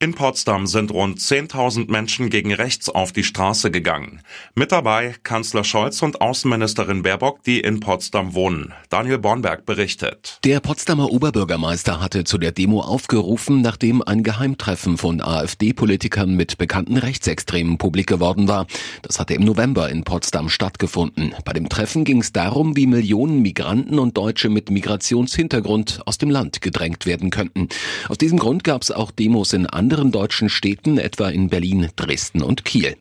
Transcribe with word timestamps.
In 0.00 0.12
Potsdam 0.12 0.66
sind 0.66 0.90
rund 0.90 1.20
10.000 1.20 1.88
Menschen 1.88 2.28
gegen 2.28 2.52
rechts 2.52 2.88
auf 2.88 3.12
die 3.12 3.22
Straße 3.22 3.70
gegangen. 3.70 4.22
Mit 4.56 4.72
dabei 4.72 5.14
Kanzler 5.22 5.62
Scholz 5.62 6.02
und 6.02 6.20
Außenministerin 6.20 7.04
Baerbock, 7.04 7.44
die 7.44 7.60
in 7.60 7.78
Potsdam 7.78 8.34
wohnen. 8.34 8.74
Daniel 8.90 9.18
Bornberg 9.18 9.64
berichtet. 9.64 10.40
Der 10.42 10.58
Potsdamer 10.58 11.12
Oberbürgermeister 11.12 12.00
hatte 12.00 12.24
zu 12.24 12.38
der 12.38 12.50
Demo 12.50 12.80
aufgerufen, 12.80 13.62
nachdem 13.62 14.02
ein 14.02 14.24
Geheimtreffen 14.24 14.98
von 14.98 15.20
AfD-Politikern 15.20 16.34
mit 16.34 16.58
bekannten 16.58 16.96
Rechtsextremen 16.96 17.78
publik 17.78 18.08
geworden 18.08 18.48
war. 18.48 18.66
Das 19.02 19.20
hatte 19.20 19.34
im 19.34 19.44
November 19.44 19.88
in 19.90 20.02
Potsdam 20.02 20.48
stattgefunden. 20.48 21.36
Bei 21.44 21.52
dem 21.52 21.68
Treffen 21.68 22.04
ging 22.04 22.20
es 22.20 22.32
darum, 22.32 22.76
wie 22.76 22.88
Millionen 22.88 23.42
Migranten 23.42 24.00
und 24.00 24.16
Deutsche 24.18 24.48
mit 24.48 24.70
Migrationshintergrund 24.70 26.02
aus 26.04 26.18
dem 26.18 26.30
Land 26.30 26.60
gedrängt 26.60 27.06
werden 27.06 27.30
könnten. 27.30 27.68
Aus 28.08 28.18
diesem 28.18 28.40
Grund 28.40 28.64
gab 28.64 28.82
es 28.82 28.90
auch 28.90 29.12
Demos 29.12 29.52
in 29.52 29.66
deutschen 29.88 30.48
Städten, 30.48 30.98
etwa 30.98 31.28
in 31.28 31.48
Berlin, 31.48 31.88
Dresden 31.96 32.42
und 32.42 32.64
Kiel. 32.64 32.96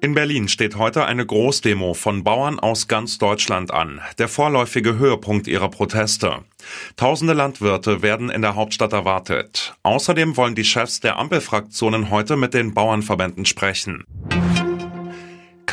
In 0.00 0.14
Berlin 0.14 0.48
steht 0.48 0.76
heute 0.76 1.06
eine 1.06 1.24
Großdemo 1.24 1.94
von 1.94 2.24
Bauern 2.24 2.58
aus 2.60 2.88
ganz 2.88 3.16
Deutschland 3.16 3.72
an, 3.72 4.02
der 4.18 4.28
vorläufige 4.28 4.98
Höhepunkt 4.98 5.46
ihrer 5.46 5.70
Proteste. 5.70 6.44
Tausende 6.96 7.32
Landwirte 7.32 8.02
werden 8.02 8.28
in 8.28 8.42
der 8.42 8.54
Hauptstadt 8.54 8.92
erwartet. 8.92 9.74
Außerdem 9.82 10.36
wollen 10.36 10.54
die 10.54 10.64
Chefs 10.64 11.00
der 11.00 11.18
Ampelfraktionen 11.18 12.10
heute 12.10 12.36
mit 12.36 12.52
den 12.52 12.74
Bauernverbänden 12.74 13.46
sprechen 13.46 14.04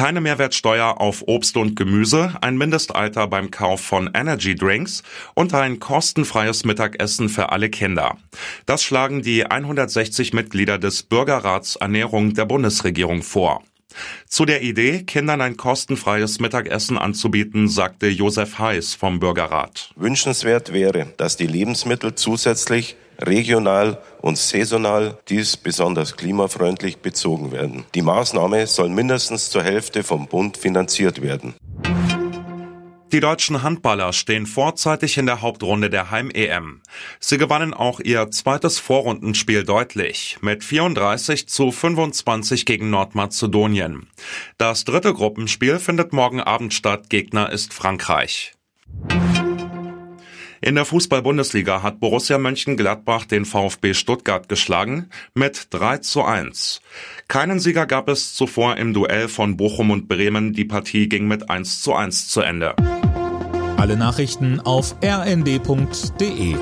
keine 0.02 0.20
Mehrwertsteuer 0.20 1.00
auf 1.00 1.24
Obst 1.28 1.58
und 1.58 1.76
Gemüse, 1.76 2.34
ein 2.42 2.58
Mindestalter 2.58 3.28
beim 3.28 3.52
Kauf 3.52 3.82
von 3.82 4.10
Energy 4.16 4.56
Drinks 4.56 5.04
und 5.36 5.54
ein 5.54 5.80
kostenfreies 5.80 6.66
Mittagessen 6.66 7.30
für 7.30 7.52
alle 7.52 7.70
Kinder. 7.70 8.18
Das 8.66 8.82
schlagen 8.82 9.22
die 9.22 9.46
160 9.46 10.34
Mitglieder 10.34 10.80
des 10.80 11.04
Bürgerrats 11.04 11.76
Ernährung 11.76 12.34
der 12.34 12.46
Bundesregierung 12.46 13.22
vor. 13.22 13.62
Zu 14.26 14.46
der 14.46 14.64
Idee, 14.64 15.04
Kindern 15.04 15.40
ein 15.40 15.56
kostenfreies 15.56 16.40
Mittagessen 16.40 16.98
anzubieten, 16.98 17.68
sagte 17.68 18.08
Josef 18.08 18.58
Heiß 18.58 18.96
vom 18.96 19.20
Bürgerrat. 19.20 19.92
Wünschenswert 19.98 20.74
wäre, 20.74 21.14
dass 21.18 21.38
die 21.38 21.46
Lebensmittel 21.46 22.16
zusätzlich 22.16 22.96
regional 23.22 24.02
und 24.22 24.38
saisonal 24.38 25.18
dies 25.30 25.58
besonders 25.58 26.16
klimafreundlich 26.18 26.98
bezogen 26.98 27.52
werden. 27.52 27.86
Die 27.96 28.02
Maßnahme 28.02 28.68
soll 28.68 28.90
mindestens 28.90 29.50
zur 29.50 29.64
Hälfte 29.64 30.04
vom 30.04 30.28
Bund 30.28 30.58
finanziert 30.58 31.22
werden. 31.22 31.54
Die 33.12 33.20
deutschen 33.20 33.62
Handballer 33.62 34.14
stehen 34.14 34.46
vorzeitig 34.46 35.18
in 35.18 35.26
der 35.26 35.42
Hauptrunde 35.42 35.90
der 35.90 36.12
Heim-EM. 36.12 36.82
Sie 37.20 37.38
gewannen 37.38 37.74
auch 37.74 38.00
ihr 38.00 38.32
zweites 38.32 38.80
Vorrundenspiel 38.80 39.66
deutlich 39.66 40.38
mit 40.40 40.64
34 40.64 41.50
zu 41.50 41.72
25 41.72 42.66
gegen 42.66 42.90
Nordmazedonien. 42.90 44.08
Das 44.58 44.86
dritte 44.86 45.14
Gruppenspiel 45.14 45.80
findet 45.80 46.14
morgen 46.14 46.40
Abend 46.40 46.74
statt. 46.74 47.10
Gegner 47.10 47.52
ist 47.52 47.74
Frankreich. 47.74 48.54
In 50.64 50.76
der 50.76 50.86
Fußball-Bundesliga 50.86 51.82
hat 51.82 52.00
Borussia 52.00 52.38
Mönchengladbach 52.38 53.26
den 53.26 53.46
VfB 53.46 53.96
Stuttgart 53.96 54.48
geschlagen 54.48 55.10
mit 55.34 55.68
3 55.72 55.98
zu 55.98 56.24
1. 56.24 56.82
Keinen 57.28 57.60
Sieger 57.60 57.88
gab 57.88 58.08
es 58.08 58.36
zuvor 58.36 58.78
im 58.78 58.94
Duell 58.94 59.28
von 59.28 59.58
Bochum 59.58 59.90
und 59.90 60.08
Bremen. 60.08 60.54
Die 60.54 60.66
Partie 60.66 61.10
ging 61.10 61.28
mit 61.28 61.50
1 61.50 61.82
zu 61.82 61.96
1 61.96 62.28
zu 62.28 62.42
Ende. 62.42 62.76
Alle 63.78 63.98
Nachrichten 63.98 64.60
auf 64.60 64.96
rnd.de 65.04 66.56